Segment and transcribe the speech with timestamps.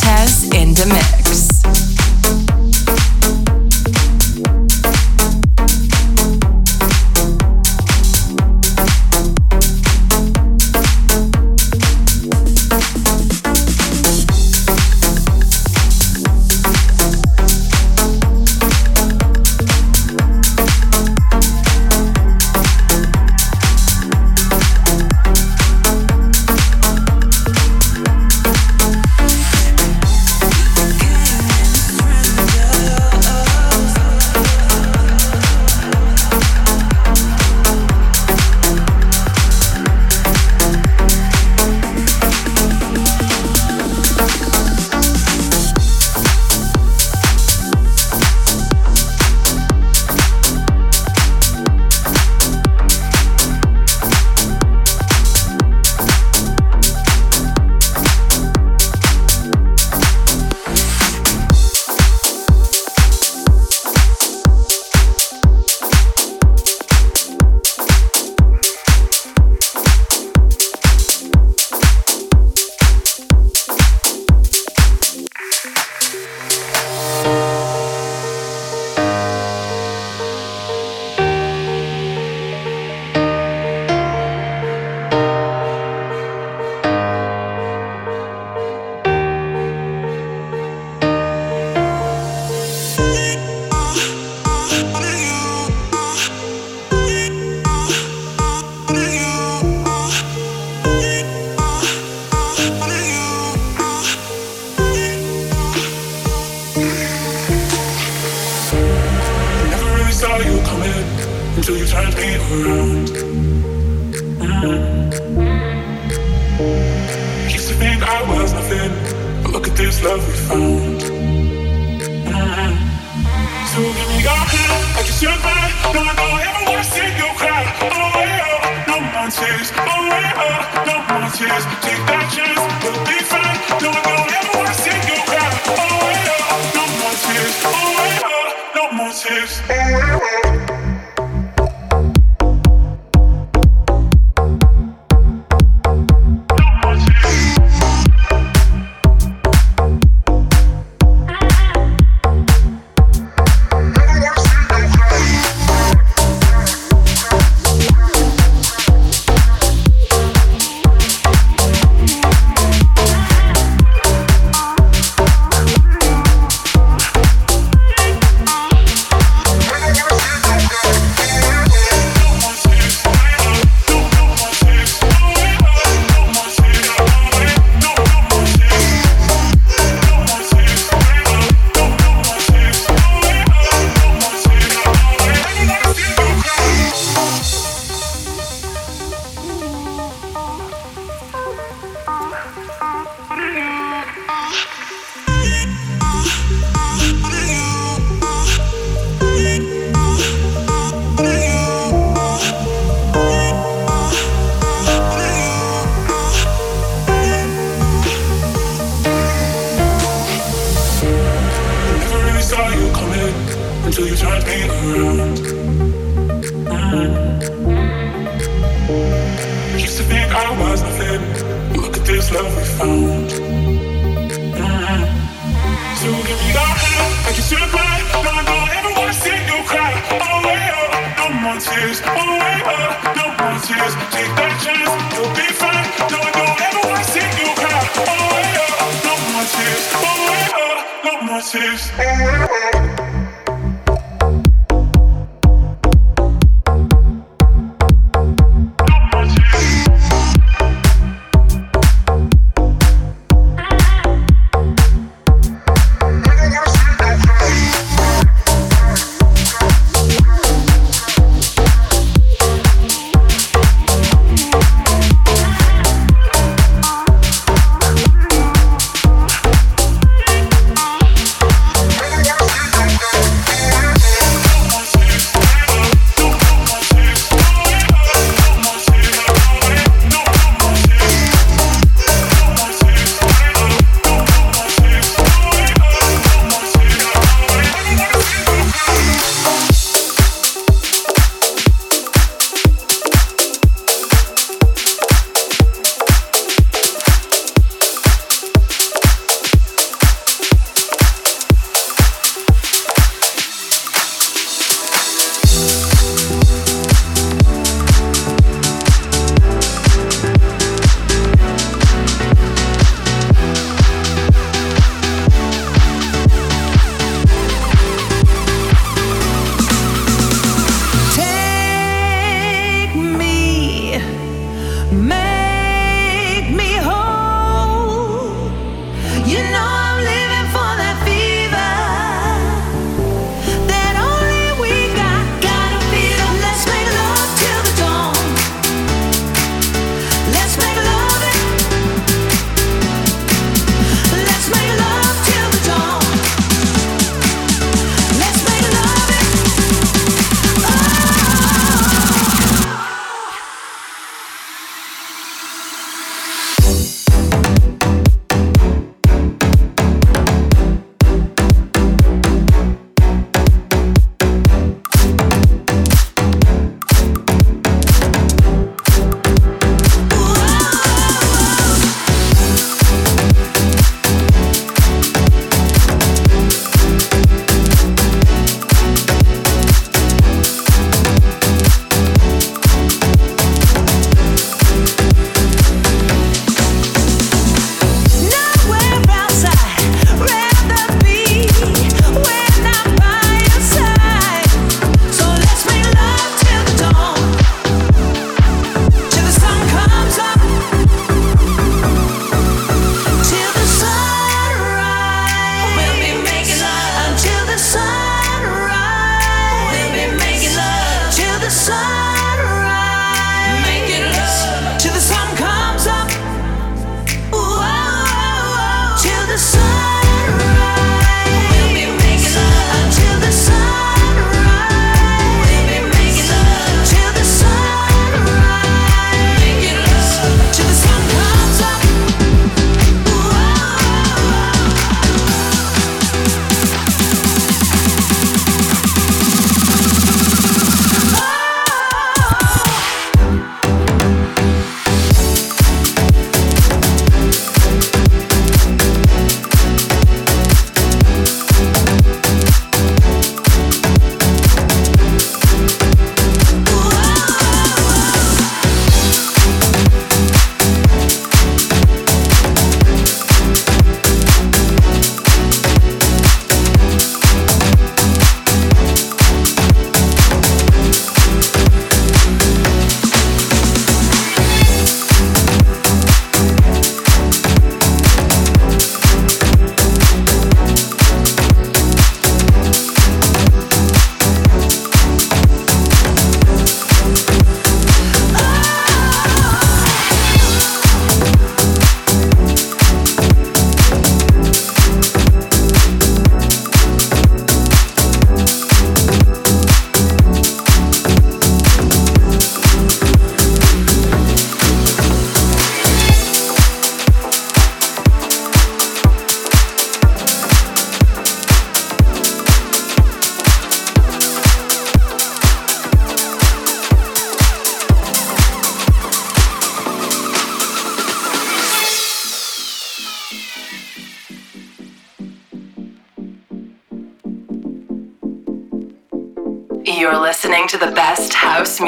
[0.00, 1.19] Bartez in the mix.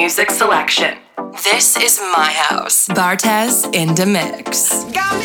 [0.02, 0.98] Music selection.
[1.44, 2.88] This is my house.
[2.88, 4.82] Bartez in the mix.
[4.92, 5.21] figure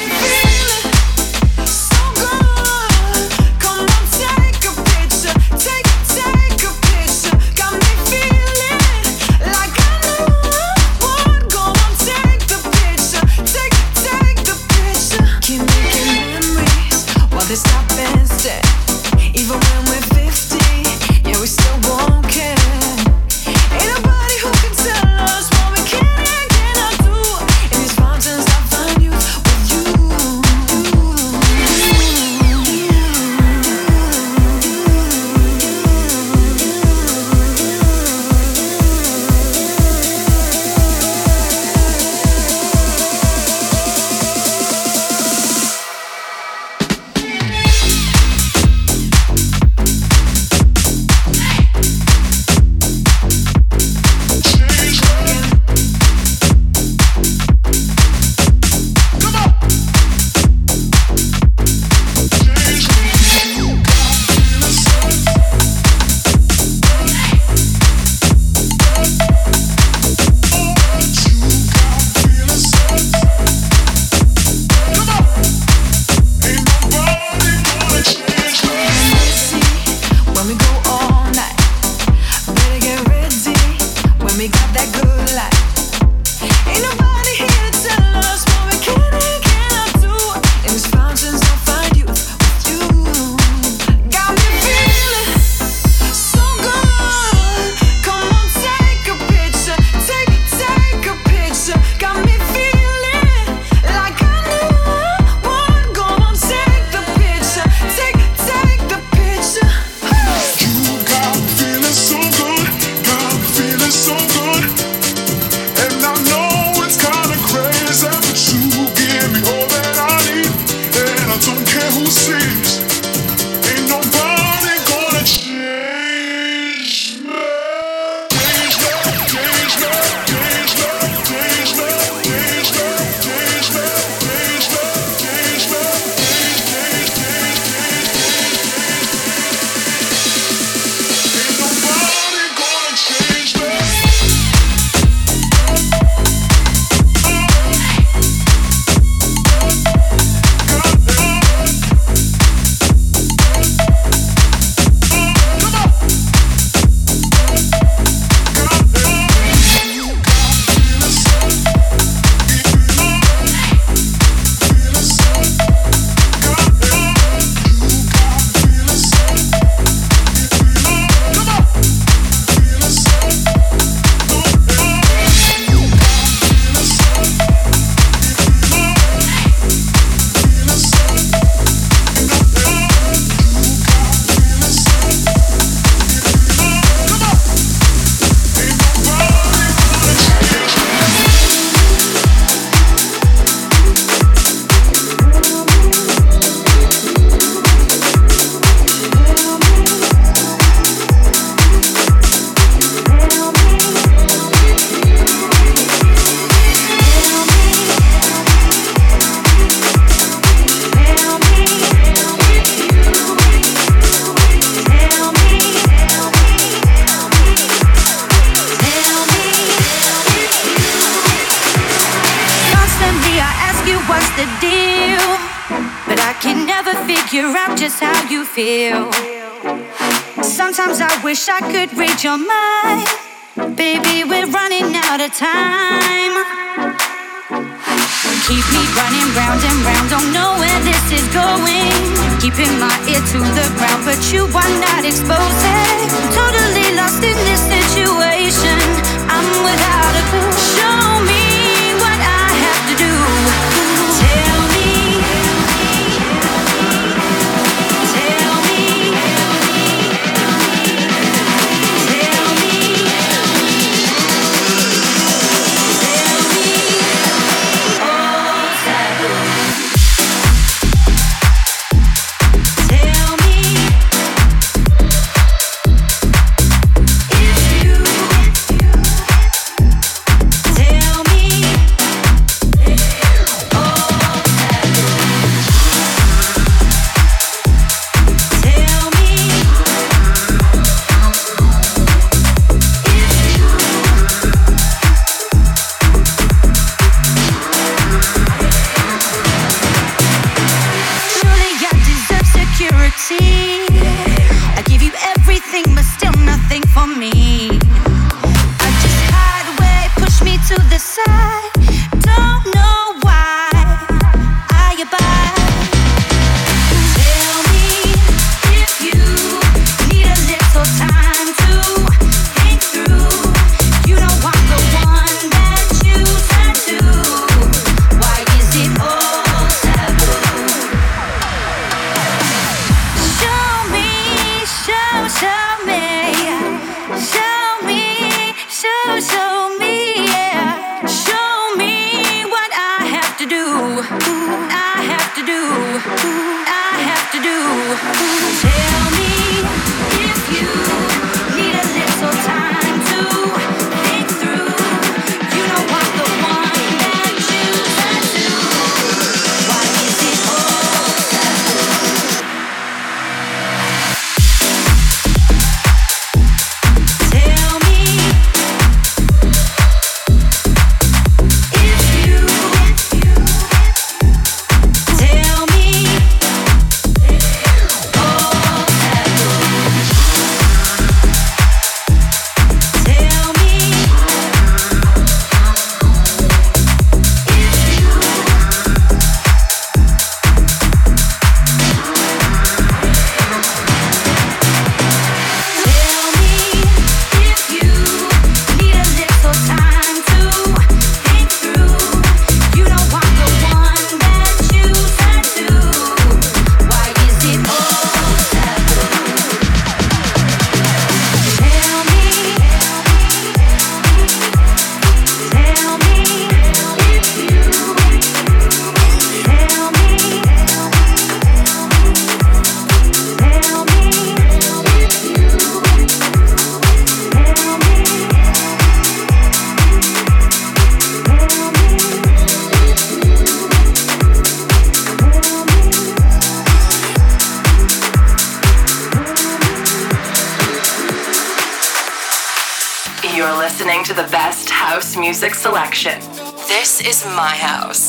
[242.47, 246.07] Keeping my ear to the ground, but you are not exposing.
[246.31, 246.86] Totally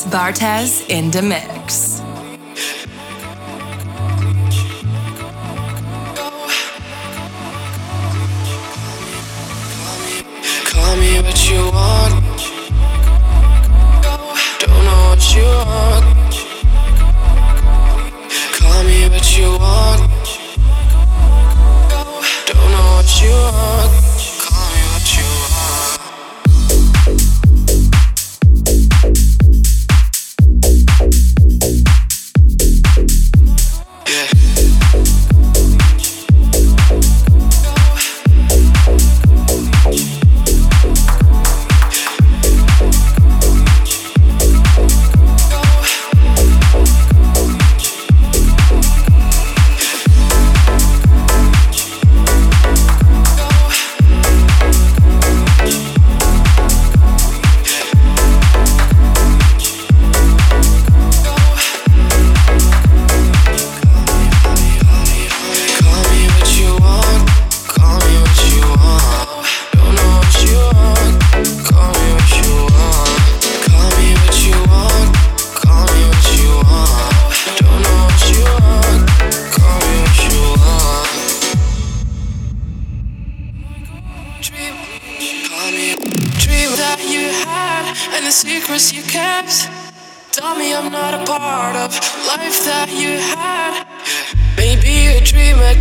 [0.05, 2.01] Bartez in the mix.
[10.71, 12.13] Call me what you want.
[14.59, 16.05] Don't know what you want.
[18.57, 20.01] Call me what you want.
[22.47, 23.98] Don't know what you want.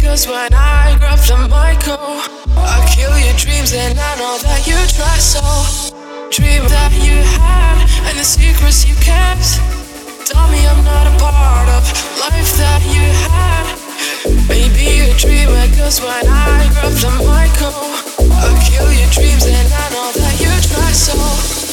[0.08, 2.24] Cause when I grab the mic, oh,
[2.56, 5.44] I kill your dreams, and I know that you try so.
[6.32, 7.76] Dream that you had,
[8.08, 9.60] and the secrets you kept.
[10.24, 11.84] Tell me I'm not a part of
[12.24, 13.64] life that you had.
[14.48, 17.92] Maybe a dreamer, cause when I grab the mic, oh,
[18.32, 21.67] I kill your dreams, and I know that you try so.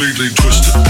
[0.00, 0.89] completely twisted.